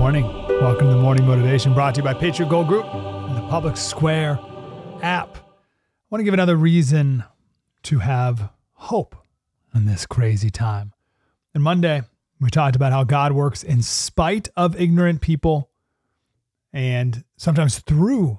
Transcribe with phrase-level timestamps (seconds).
[0.00, 0.24] Morning.
[0.48, 4.40] Welcome to Morning Motivation brought to you by Patriot Gold Group and the Public Square
[5.02, 5.36] app.
[5.36, 5.42] I
[6.08, 7.22] want to give another reason
[7.82, 9.14] to have hope
[9.74, 10.94] in this crazy time.
[11.52, 12.00] And Monday,
[12.40, 15.68] we talked about how God works in spite of ignorant people
[16.72, 18.38] and sometimes through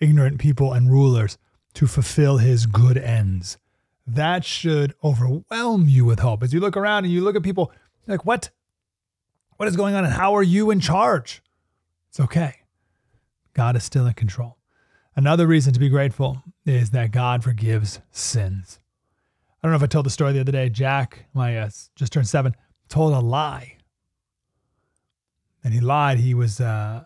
[0.00, 1.38] ignorant people and rulers
[1.72, 3.56] to fulfill his good ends.
[4.06, 6.42] That should overwhelm you with hope.
[6.42, 7.72] As you look around and you look at people
[8.06, 8.50] like, what?
[9.58, 11.42] What is going on and how are you in charge?
[12.10, 12.60] It's okay.
[13.54, 14.56] God is still in control.
[15.16, 18.78] Another reason to be grateful is that God forgives sins.
[19.60, 20.68] I don't know if I told the story the other day.
[20.68, 22.54] Jack, my uh, just turned seven,
[22.88, 23.78] told a lie.
[25.64, 26.18] And he lied.
[26.18, 27.02] He was uh,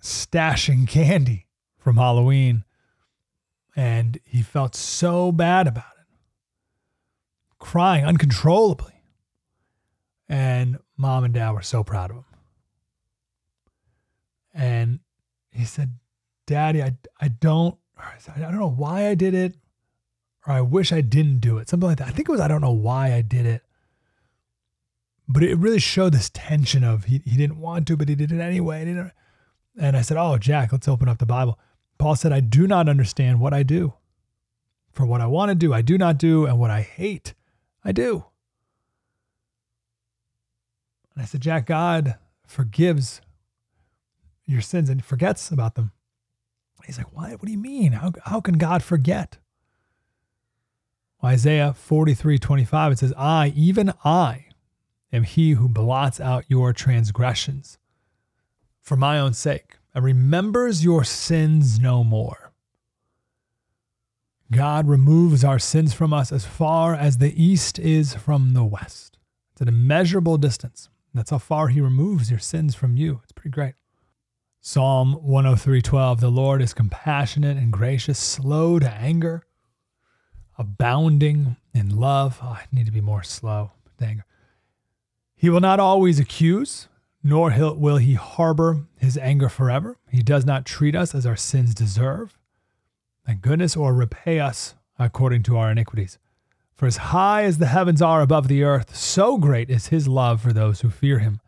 [0.00, 1.46] stashing candy
[1.76, 2.62] from Halloween.
[3.74, 6.06] And he felt so bad about it,
[7.58, 9.02] crying uncontrollably.
[10.28, 12.24] And mom and dad were so proud of him.
[14.54, 15.00] And
[15.50, 15.92] he said,
[16.46, 19.56] Daddy, I, I don't, I don't know why I did it,
[20.46, 21.68] or I wish I didn't do it.
[21.68, 22.08] Something like that.
[22.08, 23.62] I think it was, I don't know why I did it.
[25.28, 28.30] But it really showed this tension of he, he didn't want to, but he did
[28.30, 29.10] it anyway.
[29.76, 31.58] And I said, Oh, Jack, let's open up the Bible.
[31.98, 33.94] Paul said, I do not understand what I do.
[34.92, 37.34] For what I want to do, I do not do, and what I hate,
[37.84, 38.24] I do.
[41.16, 42.16] And I said, Jack, God
[42.46, 43.22] forgives
[44.44, 45.90] your sins and forgets about them.
[46.84, 47.32] He's like, what?
[47.32, 47.92] What do you mean?
[47.92, 49.38] How, how can God forget?
[51.24, 54.46] Isaiah 43 25, it says, I, even I,
[55.12, 57.78] am he who blots out your transgressions
[58.80, 62.52] for my own sake and remembers your sins no more.
[64.52, 69.18] God removes our sins from us as far as the east is from the west.
[69.52, 70.88] It's an immeasurable distance.
[71.16, 73.20] That's how far he removes your sins from you.
[73.22, 73.74] It's pretty great.
[74.60, 79.44] Psalm 103:12 The Lord is compassionate and gracious, slow to anger,
[80.58, 82.40] abounding in love.
[82.42, 84.24] Oh, I need to be more slow to anger.
[85.34, 86.88] He will not always accuse,
[87.22, 89.98] nor will he harbor his anger forever.
[90.10, 92.36] He does not treat us as our sins deserve.
[93.24, 96.18] Thank goodness, or repay us according to our iniquities.
[96.76, 100.42] For as high as the heavens are above the earth, so great is his love
[100.42, 101.40] for those who fear him.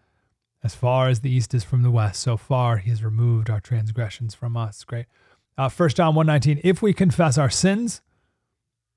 [0.65, 3.61] As far as the east is from the west, so far he has removed our
[3.61, 4.83] transgressions from us.
[4.85, 5.07] Great.
[5.57, 8.01] Uh, 1 John 1.19, if we confess our sins,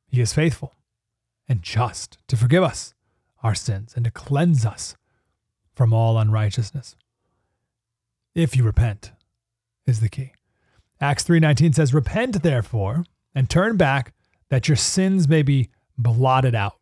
[0.07, 0.73] he is faithful
[1.49, 2.93] and just to forgive us
[3.43, 4.95] our sins and to cleanse us
[5.73, 6.95] from all unrighteousness.
[8.33, 9.11] If you repent
[9.85, 10.31] is the key.
[11.01, 13.03] Acts 3.19 says, Repent therefore
[13.35, 14.13] and turn back
[14.49, 16.78] that your sins may be blotted out.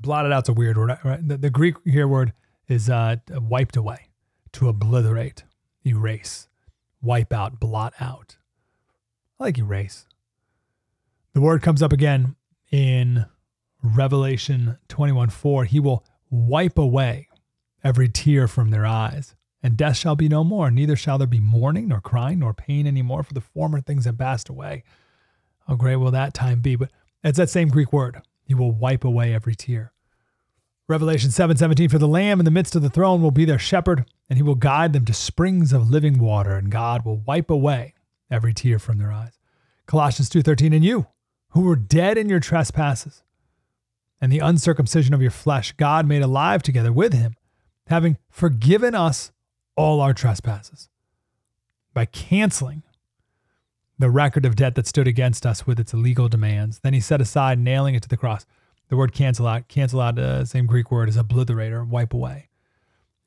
[0.00, 1.26] Blotted out's a weird word, right?
[1.26, 2.32] The, the Greek here word
[2.68, 4.08] is uh, wiped away,
[4.52, 5.44] to obliterate,
[5.86, 6.48] erase,
[7.02, 8.36] wipe out, blot out.
[9.38, 10.06] I like erase.
[11.32, 12.36] The word comes up again
[12.70, 13.26] in
[13.82, 15.64] Revelation 21 4.
[15.64, 17.28] He will wipe away
[17.82, 20.70] every tear from their eyes, and death shall be no more.
[20.70, 24.18] Neither shall there be mourning, nor crying, nor pain anymore, for the former things have
[24.18, 24.84] passed away.
[25.66, 26.76] How great will that time be?
[26.76, 26.90] But
[27.22, 28.22] it's that same Greek word.
[28.44, 29.92] He will wipe away every tear.
[30.88, 34.06] Revelation 7:17 for the lamb in the midst of the throne will be their shepherd
[34.28, 37.94] and he will guide them to springs of living water and God will wipe away
[38.28, 39.38] every tear from their eyes.
[39.86, 41.06] Colossians 2:13 and you
[41.50, 43.22] who were dead in your trespasses
[44.20, 47.36] and the uncircumcision of your flesh God made alive together with him
[47.86, 49.32] having forgiven us
[49.76, 50.88] all our trespasses
[51.94, 52.82] by canceling
[54.00, 56.80] the record of debt that stood against us with its illegal demands.
[56.80, 58.46] Then he set aside, nailing it to the cross.
[58.88, 62.48] The word cancel out, cancel out, uh, same Greek word as obliterate or wipe away.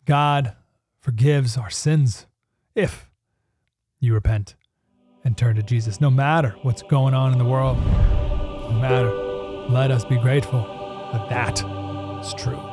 [0.05, 0.55] God
[0.99, 2.25] forgives our sins
[2.73, 3.07] if
[3.99, 4.55] you repent
[5.23, 7.77] and turn to Jesus, no matter what's going on in the world.
[7.77, 9.11] No matter.
[9.69, 10.61] Let us be grateful
[11.13, 11.59] that that
[12.25, 12.72] is true.